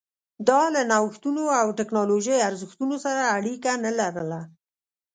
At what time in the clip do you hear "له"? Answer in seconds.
0.75-0.81